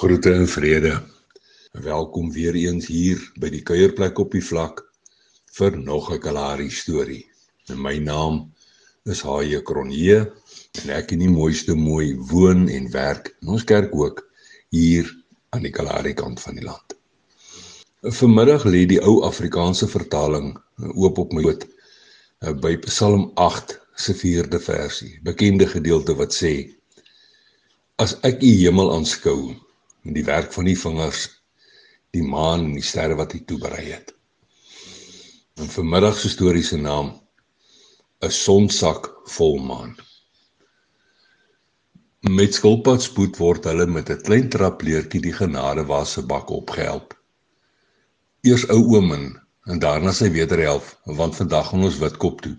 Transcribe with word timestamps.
Groete 0.00 0.32
en 0.32 0.48
vrede. 0.48 1.02
Welkom 1.72 2.32
weer 2.32 2.54
eens 2.54 2.86
hier 2.88 3.20
by 3.36 3.50
die 3.52 3.60
kuierplek 3.60 4.16
op 4.22 4.32
die 4.32 4.40
vlak 4.40 4.80
vir 5.58 5.76
nog 5.76 6.08
'n 6.14 6.22
Kalahari 6.24 6.70
storie. 6.72 7.26
En 7.68 7.82
my 7.82 7.98
naam 7.98 8.38
is 9.04 9.20
Haie 9.20 9.60
Kronje 9.62 10.32
en 10.80 10.94
ek 10.96 11.12
in 11.12 11.26
die 11.26 11.28
mooiste 11.28 11.76
mooi 11.76 12.16
woon 12.32 12.68
en 12.68 12.88
werk 12.96 13.36
in 13.42 13.52
ons 13.58 13.64
kerk 13.64 13.92
ook 13.92 14.24
hier 14.70 15.04
aan 15.52 15.68
die 15.68 15.76
Kalahari 15.76 16.14
kant 16.14 16.40
van 16.40 16.54
die 16.56 16.64
land. 16.64 16.96
Vanmiddag 18.00 18.64
lê 18.64 18.86
die 18.88 19.04
ou 19.04 19.20
Afrikaanse 19.28 19.88
vertaling 19.88 20.56
oop 20.96 21.18
op 21.18 21.32
my 21.32 21.42
hoed 21.42 21.68
by 22.64 22.76
Psalm 22.88 23.32
8 23.34 23.80
se 23.94 24.16
4de 24.16 24.64
versie, 24.64 25.18
bekende 25.22 25.66
gedeelte 25.66 26.16
wat 26.16 26.32
sê: 26.32 26.70
As 27.96 28.16
ek 28.22 28.40
u 28.40 28.56
hemel 28.64 28.96
aanskou 28.96 29.60
en 30.04 30.16
die 30.16 30.24
werk 30.24 30.52
van 30.52 30.68
die 30.68 30.78
vingers, 30.78 31.26
die 32.14 32.24
maan 32.26 32.64
en 32.68 32.76
die 32.78 32.86
sterre 32.86 33.16
wat 33.18 33.34
hy 33.36 33.42
toeberei 33.46 33.86
het. 33.90 34.14
En 35.60 35.68
vanmiddag 35.68 36.18
se 36.18 36.30
storie 36.32 36.64
se 36.64 36.76
naam 36.76 37.20
'n 38.20 38.30
sonsak 38.30 39.10
vol 39.36 39.58
maan. 39.58 39.96
Met 42.28 42.54
skulpad 42.54 43.02
spoed 43.02 43.36
word 43.36 43.64
hulle 43.64 43.86
met 43.86 44.10
'n 44.10 44.22
klein 44.26 44.48
trapleertjie 44.48 45.20
die 45.20 45.32
genadewase 45.32 46.22
bak 46.22 46.50
opgehelp. 46.50 47.14
Eers 48.42 48.66
ou 48.68 48.82
oom 48.96 49.12
en 49.12 49.78
daarna 49.78 50.12
sy 50.12 50.30
wederhelf, 50.30 50.96
want 51.04 51.36
vandag 51.36 51.68
gaan 51.68 51.84
ons 51.84 51.98
Witkop 51.98 52.40
toe. 52.40 52.56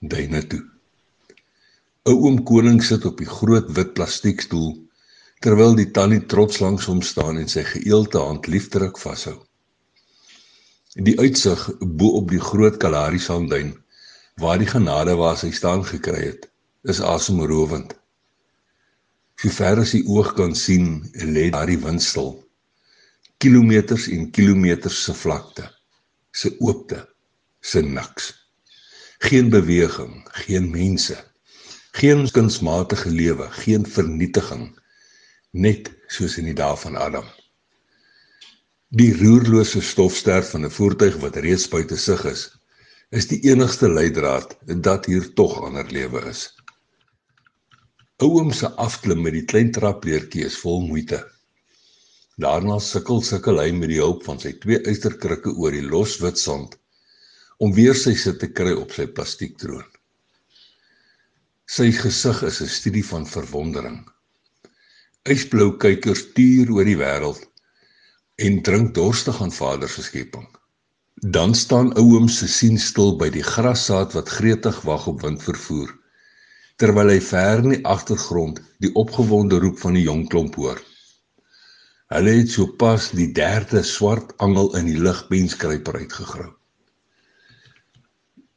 Duine 0.00 0.46
toe. 0.46 0.62
Ou 2.02 2.16
oom 2.26 2.42
koning 2.42 2.82
sit 2.82 3.04
op 3.04 3.18
die 3.18 3.26
groot 3.26 3.70
wit 3.76 3.94
plastiekstoel 3.94 4.70
terwyl 5.42 5.74
die 5.74 5.90
tannie 5.90 6.22
trots 6.30 6.60
langs 6.62 6.86
hom 6.86 7.00
staan 7.02 7.40
en 7.40 7.48
sy 7.50 7.64
geëelte 7.66 8.20
hand 8.22 8.46
liefdelik 8.46 8.98
vashou. 9.02 9.40
Die 10.94 11.16
uitsig 11.18 11.64
bo 11.82 12.18
op 12.20 12.30
die 12.30 12.42
groot 12.42 12.78
Kalahari 12.82 13.18
sandduin 13.22 13.72
waar 14.42 14.60
die 14.60 14.68
genade 14.70 15.16
waar 15.18 15.38
hy 15.40 15.50
staan 15.54 15.82
gekry 15.88 16.20
het, 16.22 16.46
is 16.88 17.02
asemrowend. 17.04 17.94
So 19.40 19.50
ver 19.50 19.82
as 19.82 19.94
die 19.96 20.04
oog 20.06 20.32
kan 20.38 20.54
sien, 20.54 21.02
lê 21.12 21.48
daar 21.50 21.66
die 21.66 21.80
windstil. 21.82 22.36
Kilometers 23.42 24.06
en 24.14 24.30
kilometers 24.30 25.00
se 25.04 25.14
vlakte, 25.18 25.66
se 26.30 26.52
oopte, 26.62 27.02
se 27.60 27.82
niks. 27.82 28.30
Geen 29.26 29.50
beweging, 29.50 30.22
geen 30.46 30.70
mense, 30.70 31.18
geen 31.98 32.24
kunsmatige 32.30 33.10
lewe, 33.10 33.50
geen 33.64 33.86
vernietiging 33.86 34.70
net 35.52 35.90
soos 36.08 36.38
in 36.40 36.46
die 36.48 36.56
dae 36.56 36.76
van 36.80 36.96
Adam. 36.96 37.26
Die 38.96 39.12
roerlose 39.16 39.82
stofster 39.84 40.42
van 40.44 40.64
'n 40.64 40.70
voertuig 40.70 41.16
wat 41.20 41.36
reeds 41.36 41.68
buite 41.68 41.96
sig 41.96 42.24
is, 42.24 42.42
is 43.10 43.28
die 43.28 43.40
enigste 43.50 43.88
leidraad 43.88 44.56
dat 44.80 45.06
hier 45.06 45.28
tog 45.34 45.60
ander 45.62 45.84
lewe 45.92 46.24
is. 46.28 46.48
Ouom 48.16 48.52
se 48.52 48.68
afklim 48.76 49.22
met 49.22 49.32
die 49.32 49.44
klein 49.44 49.72
trapleertjie 49.72 50.44
is 50.44 50.56
vol 50.56 50.80
moeite. 50.80 51.20
Daarna 52.40 52.78
sukkel 52.78 53.20
sukkel 53.22 53.60
hy 53.60 53.72
met 53.72 53.88
die 53.88 54.00
hulp 54.00 54.24
van 54.24 54.40
sy 54.40 54.52
twee 54.62 54.80
eysterkrikke 54.88 55.52
oor 55.52 55.72
die 55.72 55.84
los 55.84 56.18
wit 56.20 56.38
sand 56.38 56.78
om 57.58 57.74
weer 57.76 57.94
sy 57.94 58.14
sit 58.14 58.40
te 58.40 58.48
kry 58.48 58.72
op 58.72 58.92
sy 58.92 59.06
plastiektroon. 59.06 59.84
Sy 61.68 61.92
gesig 61.92 62.42
is 62.42 62.62
'n 62.62 62.68
studie 62.68 63.04
van 63.04 63.26
verwondering. 63.26 64.00
Ysblou 65.22 65.76
kykers 65.78 66.24
tuur 66.34 66.70
oor 66.74 66.88
die 66.88 66.98
wêreld 66.98 67.42
en 68.42 68.56
drink 68.66 68.88
dorstig 68.96 69.36
aan 69.44 69.52
Vader 69.54 69.88
se 69.88 70.02
skepping. 70.02 70.48
Dan 71.14 71.54
staan 71.54 71.92
ouom 71.94 72.26
se 72.28 72.48
sien 72.50 72.78
stil 72.78 73.14
by 73.20 73.28
die 73.30 73.44
grassaad 73.46 74.16
wat 74.16 74.32
gretig 74.38 74.80
wag 74.88 75.06
op 75.12 75.22
windvervoer 75.22 75.92
terwyl 76.82 77.12
hy 77.12 77.20
ver 77.22 77.62
in 77.62 77.74
die 77.76 77.84
agtergrond 77.86 78.58
die 78.82 78.90
opgewonde 78.98 79.60
roep 79.62 79.78
van 79.78 79.94
die 79.94 80.02
jong 80.02 80.24
klomp 80.32 80.58
hoor. 80.58 80.80
Hulle 82.10 82.34
het 82.40 82.50
sopas 82.50 83.12
die 83.14 83.28
derde 83.36 83.84
swart 83.86 84.34
angel 84.42 84.72
in 84.80 84.90
die 84.90 84.98
lugbenskryper 84.98 86.00
uitgegrou. 86.02 86.48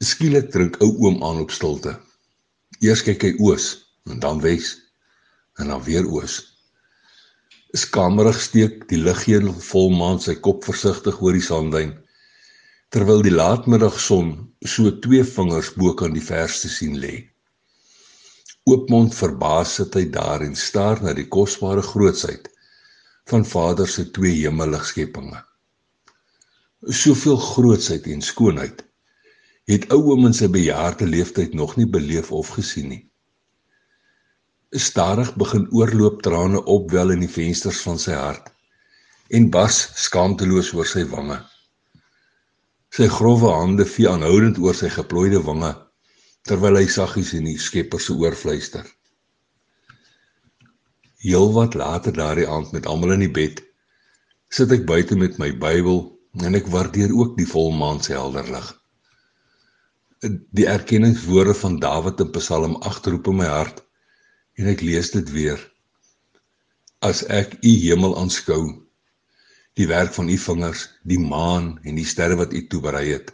Skielik 0.01 0.49
drink 0.55 0.81
ou 0.81 0.89
oom 1.05 1.21
aan 1.21 1.45
op 1.45 1.53
stilte. 1.53 1.93
Eers 2.81 3.05
kyk 3.05 3.29
hy 3.29 3.33
oos 3.45 3.69
en 4.09 4.17
dan 4.25 4.41
wes 4.41 4.73
en 5.61 5.69
dan 5.69 5.85
weer 5.85 6.09
oos. 6.09 6.54
Skamerig 7.75 8.37
steek 8.39 8.83
die 8.87 9.01
liggeel 9.03 9.49
volmaan 9.67 10.21
sy 10.23 10.37
kop 10.47 10.63
versigtig 10.63 11.17
oor 11.19 11.35
die 11.35 11.43
sandduin 11.43 11.89
terwyl 12.95 13.23
die 13.25 13.33
laatmiddagson 13.33 14.29
so 14.73 14.91
twee 15.03 15.25
vingers 15.27 15.73
bo 15.75 15.91
kan 15.99 16.13
die 16.15 16.23
verste 16.23 16.69
sien 16.71 16.93
lê. 17.01 17.17
Oopmond 18.71 19.17
verbaas 19.17 19.73
sit 19.79 19.97
hy 19.99 20.05
daar 20.13 20.45
en 20.45 20.55
staar 20.55 21.03
na 21.03 21.11
die 21.17 21.27
kosbare 21.37 21.83
grootsheid 21.83 22.47
van 23.31 23.43
Vader 23.43 23.91
se 23.91 24.05
twee 24.17 24.37
hemelligskepinge. 24.37 25.41
Soveel 27.01 27.41
grootsheid 27.49 28.07
en 28.15 28.23
skoonheid 28.23 28.85
het 29.73 29.89
ou 29.91 29.99
oom 30.13 30.29
in 30.29 30.37
sy 30.37 30.47
bejaarde 30.53 31.09
leeftyd 31.09 31.59
nog 31.59 31.75
nie 31.75 31.89
beleef 31.97 32.31
of 32.31 32.55
gesien 32.55 32.91
nie. 32.93 33.03
Stadig 34.75 35.29
begin 35.39 35.69
oorlooptrane 35.71 36.59
opwel 36.67 37.13
in 37.13 37.21
die 37.23 37.31
vensters 37.31 37.77
van 37.85 37.99
sy 38.01 38.11
hart 38.11 38.49
en 39.37 39.45
bars 39.49 39.77
skaamteloos 40.03 40.73
oor 40.75 40.89
sy 40.89 41.05
wange. 41.07 41.37
Sy 42.91 43.07
grove 43.13 43.53
hande 43.55 43.85
vee 43.87 44.09
aanhoudend 44.11 44.59
oor 44.59 44.75
sy 44.75 44.89
geplooide 44.91 45.39
wange 45.47 45.71
terwyl 46.49 46.75
hy 46.81 46.89
saggies 46.91 47.31
in 47.37 47.47
die 47.47 47.55
Skepper 47.55 48.03
se 48.03 48.17
oor 48.19 48.35
fluister. 48.35 48.83
Heelwat 51.23 51.79
later 51.79 52.13
daardie 52.19 52.49
aand 52.51 52.75
met 52.75 52.91
almal 52.91 53.15
in 53.15 53.23
die 53.23 53.31
bed, 53.39 53.63
sit 54.51 54.75
ek 54.75 54.83
buite 54.91 55.15
met 55.15 55.39
my 55.39 55.53
Bybel 55.55 56.03
en 56.43 56.59
ek 56.59 56.67
waardeer 56.75 57.15
ook 57.15 57.39
die 57.39 57.47
volmaan 57.47 58.03
se 58.03 58.11
helder 58.13 58.51
lig. 58.51 58.67
Die 60.51 60.67
erkenningswoorde 60.67 61.55
van 61.63 61.79
Dawid 61.79 62.19
in 62.19 62.35
Psalm 62.35 62.75
8 62.83 63.13
roep 63.15 63.31
in 63.31 63.39
my 63.39 63.49
hart 63.49 63.84
en 64.59 64.71
ek 64.71 64.83
lees 64.85 65.11
dit 65.13 65.31
weer. 65.35 65.59
As 67.03 67.23
ek 67.27 67.57
u 67.61 67.71
hemel 67.85 68.15
aanskou, 68.17 68.63
die 69.75 69.87
werk 69.87 70.13
van 70.15 70.29
u 70.31 70.37
vingers, 70.39 70.85
die 71.03 71.19
maan 71.19 71.75
en 71.83 71.97
die 71.99 72.07
sterre 72.07 72.37
wat 72.39 72.53
u 72.55 72.61
toeberei 72.71 73.09
het, 73.11 73.33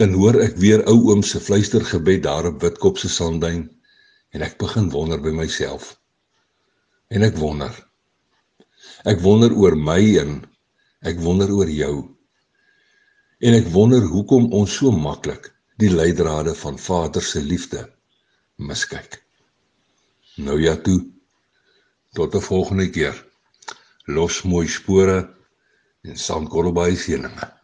dan 0.00 0.16
hoor 0.18 0.40
ek 0.42 0.56
weer 0.58 0.82
ou 0.90 0.96
oom 1.12 1.22
se 1.22 1.38
fluistergebed 1.40 2.24
daar 2.24 2.48
op 2.50 2.62
Witkop 2.64 2.98
se 2.98 3.10
sandduin 3.12 3.68
en 4.34 4.42
ek 4.42 4.56
begin 4.58 4.88
wonder 4.90 5.20
by 5.22 5.30
myself. 5.36 5.92
En 7.14 7.22
ek 7.22 7.36
wonder. 7.38 7.70
Ek 9.06 9.20
wonder 9.22 9.54
oor 9.54 9.76
my 9.78 10.00
en 10.18 10.40
ek 11.06 11.20
wonder 11.22 11.52
oor 11.54 11.70
jou. 11.70 11.94
En 13.44 13.54
ek 13.54 13.68
wonder 13.76 14.02
hoekom 14.08 14.48
ons 14.56 14.80
so 14.80 14.90
maklik 14.90 15.52
die 15.78 15.92
leidrade 15.92 16.54
van 16.58 16.80
Vader 16.80 17.22
se 17.22 17.42
liefde 17.44 17.84
miskyk. 18.56 19.23
Nou 20.36 20.60
ja 20.62 20.76
toe. 20.76 21.00
Tot 22.12 22.34
'n 22.34 22.40
volgende 22.40 22.90
keer. 22.90 23.16
Los 24.04 24.42
mooi 24.42 24.68
spore 24.68 25.18
en 26.02 26.16
sandkorrelbaai 26.16 26.96
seëninge. 26.96 27.63